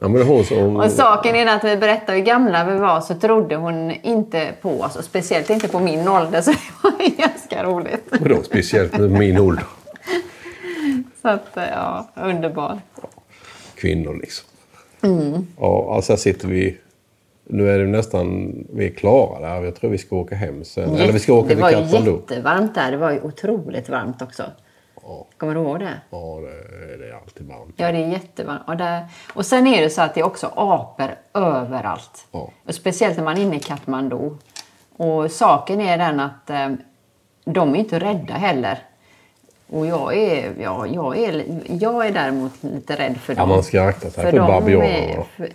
[0.00, 0.76] Ja, men det hon som...
[0.80, 4.80] och saken är att vi berättade hur gamla vi var så trodde hon inte på
[4.80, 4.96] oss.
[4.96, 6.40] Och speciellt inte på min ålder.
[6.42, 8.08] Så det var ganska roligt.
[8.20, 9.64] Vadå speciellt med min ålder?
[11.22, 12.78] Så att, ja, underbar.
[13.74, 14.46] Kvinnor liksom.
[15.02, 15.46] Mm.
[15.58, 16.78] Ja, alltså här sitter vi...
[17.44, 18.54] Nu är det nästan...
[18.72, 19.64] Vi är klara där.
[19.64, 20.94] Jag tror vi ska åka hem sen.
[20.94, 22.10] Eller vi ska åka det till var ju Kathmandu.
[22.10, 22.90] jättevarmt där.
[22.90, 24.42] Det var ju otroligt varmt också.
[25.36, 26.00] Kommer du ihåg det?
[26.10, 27.74] Ja, det, det är alltid varmt.
[27.76, 28.62] Ja, det är jättevarmt.
[28.66, 32.26] Och, där, och sen är det så att det är också apor överallt.
[32.32, 32.50] Ja.
[32.66, 34.36] Och speciellt när man är inne i Kathmandu.
[34.96, 36.68] Och saken är den att eh,
[37.44, 38.78] de är inte rädda heller.
[39.70, 41.44] Och jag är, ja, jag är,
[41.80, 43.48] jag är däremot lite rädd för Ja, dem.
[43.48, 44.88] man ska akta sig för de babianerna.
[44.88, 45.48] är- för-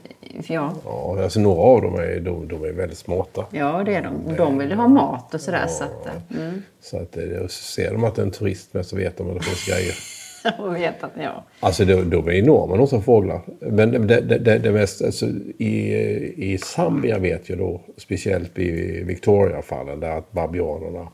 [0.47, 3.45] Ja, Ja, alltså några av dem är, de, de är väldigt smarta.
[3.51, 4.35] ja, det är de.
[4.37, 5.67] De vill ha mat och sådär.
[5.67, 6.63] Så att, eh, mm.
[6.81, 9.37] Så att så ser de att det är en turist med så vet de att
[9.37, 9.93] det finns grejer.
[10.73, 11.43] Vet att, ja.
[11.59, 13.41] Alltså de, de är enorma de som fåglar.
[13.59, 15.25] Men det, det, det, det mest, alltså,
[15.57, 15.93] i,
[16.53, 18.71] i Zambia vet jag då, speciellt i
[19.03, 21.07] Victoria-fallen, där att babianerna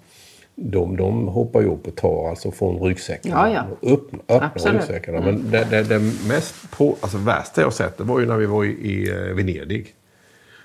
[0.56, 3.50] de, de hoppar ju upp och tar alltså från ryggsäckarna.
[3.50, 3.64] Ja, ja.
[3.82, 4.66] och Öppna, öppna Absolut.
[4.66, 4.82] Mm.
[4.82, 5.22] ryggsäckarna.
[5.22, 8.46] Men det, det, det mest på, alltså värsta jag sett det var ju när vi
[8.46, 9.96] var i, i eh, Venedig.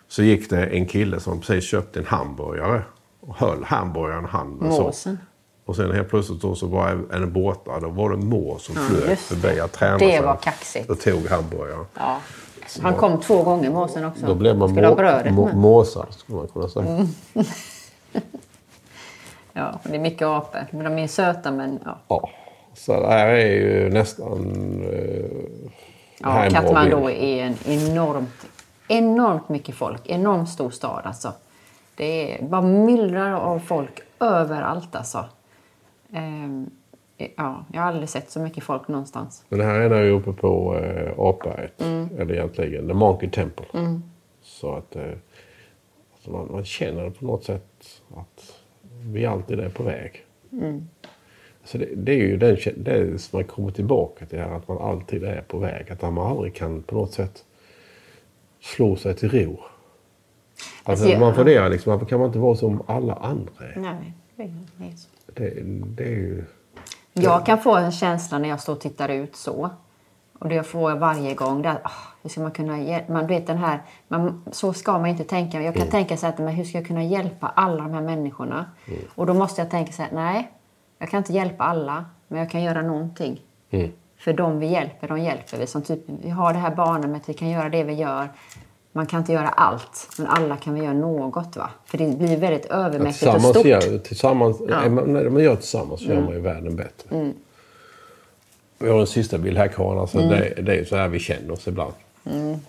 [0.09, 2.83] Så gick det en kille som precis köpte en hamburgare
[3.21, 4.73] och höll hamburgaren i handen.
[4.73, 4.83] så.
[4.83, 5.19] Måsen.
[5.65, 7.81] Och sen helt plötsligt då så var en borta.
[7.81, 9.17] Då var det en mår som flög det.
[9.17, 9.57] förbi.
[9.57, 10.91] Jag tränade Det var kaxigt.
[10.91, 11.85] Och tog hamburgaren.
[11.95, 12.21] Ja.
[12.83, 14.27] Han kom två gånger, måsen också.
[14.27, 15.47] Då blev man må, brödet må.
[15.49, 15.59] Mm.
[15.59, 17.07] måsad, skulle man kunna säga.
[19.57, 20.67] Ja, det är mycket apor.
[20.71, 21.99] Men de är söta men ja.
[22.09, 22.31] Ja.
[22.75, 24.41] Så det här är ju nästan...
[24.93, 25.71] Eh,
[26.19, 27.19] ja Kathmandu bild.
[27.19, 28.47] är en enormt,
[28.89, 30.09] enormt mycket folk.
[30.09, 31.33] Enormt stor stad alltså.
[31.95, 35.25] Det är bara myllrar av folk överallt alltså.
[36.13, 36.71] Ehm,
[37.37, 39.45] ja, jag har aldrig sett så mycket folk någonstans.
[39.49, 41.81] Men det här är när vi är uppe på eh, Apberget.
[41.81, 42.09] Mm.
[42.19, 43.67] Eller egentligen The Monkey Temple.
[44.43, 45.03] Så att eh,
[46.15, 48.56] alltså man, man känner på något sätt att
[49.07, 50.25] vi alltid är på väg.
[50.53, 50.89] Mm.
[51.65, 54.79] Så det, det är ju den, det som man kommer tillbaka till här, att man
[54.79, 55.91] alltid är på väg.
[55.91, 57.45] Att man aldrig kan på något sätt
[58.61, 59.61] slå sig till ro.
[60.85, 63.53] Alltså, Alltså, man funderar liksom, varför kan man inte vara som alla andra?
[63.77, 65.09] Nej, det är så.
[65.97, 66.45] Det, ju...
[67.13, 69.71] Jag kan få en känsla när jag står och tittar ut så.
[70.39, 71.65] Och det får jag varje gång.
[71.65, 71.91] Är, att, ah,
[72.23, 73.13] hur ska man kunna hjälpa?
[73.13, 75.63] Man vet den här, man, så ska man inte tänka.
[75.63, 78.67] Jag kan tänka så att, men hur ska jag kunna hjälpa alla de här människorna?
[79.15, 80.51] Och då måste jag tänka så här, nej,
[80.99, 83.41] jag kan inte hjälpa alla, men jag kan göra någonting.
[83.71, 83.91] Mm.
[84.19, 85.67] För de vi hjälper, de hjälper vi.
[85.67, 88.29] Som typ, vi har det här barnhemmet, vi kan göra det vi gör.
[88.93, 91.57] Man kan inte göra allt, men alla kan vi göra något.
[91.57, 91.71] va?
[91.85, 93.67] För det blir väldigt övermäktigt och stort.
[93.67, 94.81] gör, tillsammans, Ja.
[94.83, 94.95] Mm.
[94.95, 97.33] man, när man gör tillsammans så gör man ju världen bättre.
[98.79, 99.99] Vi har en sista bild här Karin.
[99.99, 100.31] Alltså Mm.
[100.31, 101.93] det, det är så här vi känner oss ibland.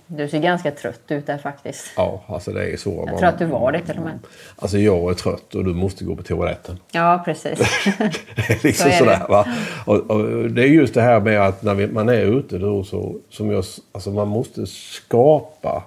[0.08, 1.86] Du ser ganska trött ut där faktiskt.
[1.96, 2.90] Ja, alltså det är så.
[2.90, 4.20] Jag man, tror att du var det till och med.
[4.56, 6.80] Alltså jag är trött och du måste gå på toaletten.
[6.92, 7.60] Ja, precis.
[8.36, 9.46] Det är liksom Så är sådär det.
[9.86, 12.84] Och, och det är just det här med att när vi, man är ute då
[12.84, 15.84] så, som jag, alltså man måste skapa.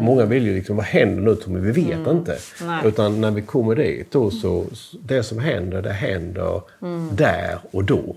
[0.00, 1.60] Många vill ju liksom, vad händer nu Tommy?
[1.60, 2.38] Vi vet inte.
[2.62, 2.80] Nej.
[2.84, 4.64] Utan när vi kommer dit då så,
[5.00, 6.60] det som händer, det händer
[7.12, 8.16] där och då.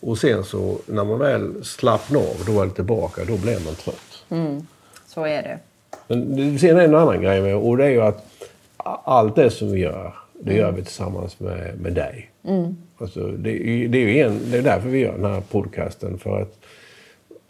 [0.00, 3.74] Och sen så när man väl slappnar av, då är det tillbaka, då blir man
[3.74, 4.24] trött.
[5.06, 5.58] Så är det.
[6.08, 8.26] Men sen är det en annan grej med, och det är ju att
[9.04, 12.30] allt det som vi gör, det gör vi tillsammans med, med dig.
[12.98, 13.58] Alltså, det,
[13.88, 16.18] det, är ju en, det är därför vi gör den här podcasten.
[16.18, 16.58] För att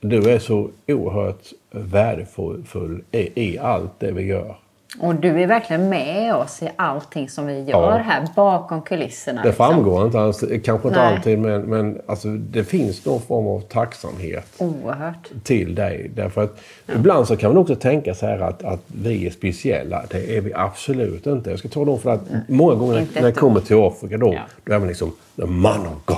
[0.00, 4.56] du är så oerhört värdefull i, i allt det vi gör.
[4.98, 7.96] Och du är verkligen med oss i allting som vi gör Ja.
[7.96, 9.42] här bakom kulisserna.
[9.42, 9.66] Det liksom.
[9.66, 11.14] framgår inte alls, kanske inte Nej.
[11.16, 14.46] alltid, men, men alltså, det finns någon form av tacksamhet.
[14.58, 15.30] Oerhört.
[15.44, 16.10] till dig.
[16.14, 16.60] Därför att
[16.94, 20.02] ibland så kan man också tänka så här att, att vi är speciella.
[20.10, 21.50] Det är vi absolut inte.
[21.50, 24.34] Jag ska ta dem för att många gånger Inte när jag kommer till Afrika då,
[24.34, 24.40] Ja.
[24.64, 26.16] då är man liksom the man of God.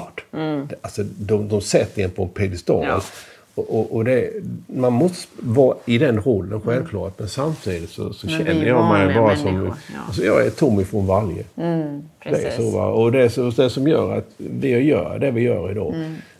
[0.68, 2.84] Det- Alltså, de, de sätter en på en piedestal.
[2.88, 3.00] Ja.
[3.54, 4.30] Och, och, och det,
[4.66, 7.18] man måste vara i den rollen självklart.
[7.18, 9.64] Men samtidigt så, så Men känner jag mig bara som...
[9.66, 9.98] ja.
[10.06, 11.44] Alltså, jag är Tommy från Valje.
[11.54, 12.86] Det är så, va?
[12.86, 15.94] Och det är så, det som gör att vi gör det vi gör idag.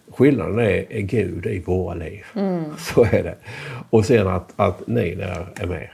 [0.08, 2.24] skillnaden är, är Gud i våra liv.
[2.78, 3.36] Så är det.
[3.90, 5.88] Och sen att, att ni där är med.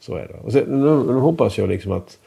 [0.00, 0.34] Så är det.
[0.44, 2.18] Och sen, nu, nu hoppas jag liksom att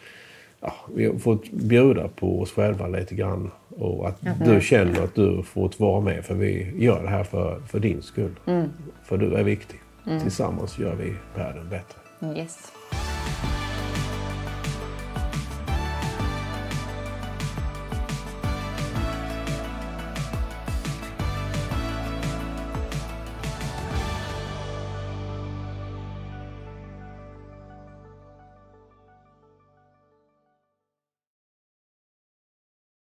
[0.62, 3.52] ja, vi har fått bjuda på oss själva lite grann.
[3.78, 6.26] Och att du känner att du fått vara med.
[6.26, 8.36] För vi gör det här för, för din skull.
[9.04, 9.80] För du är viktig.
[10.22, 12.38] Tillsammans gör vi världen bättre.
[12.38, 12.72] Yes.